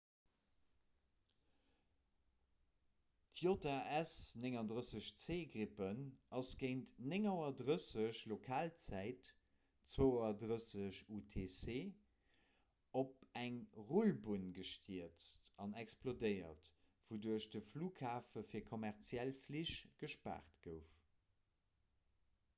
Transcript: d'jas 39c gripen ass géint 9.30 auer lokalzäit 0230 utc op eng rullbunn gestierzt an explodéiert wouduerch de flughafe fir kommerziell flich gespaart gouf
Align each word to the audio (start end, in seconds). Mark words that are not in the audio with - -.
d'jas 3.39 4.13
39c 4.43 5.35
gripen 5.55 5.99
ass 6.39 6.47
géint 6.61 6.93
9.30 7.09 7.97
auer 7.97 8.17
lokalzäit 8.31 9.29
0230 9.93 11.01
utc 11.17 11.77
op 13.03 13.13
eng 13.43 13.61
rullbunn 13.91 14.49
gestierzt 14.61 15.53
an 15.67 15.77
explodéiert 15.85 16.73
wouduerch 17.11 17.49
de 17.59 17.63
flughafe 17.75 18.47
fir 18.53 18.67
kommerziell 18.73 19.37
flich 19.45 19.75
gespaart 20.03 20.59
gouf 20.69 20.91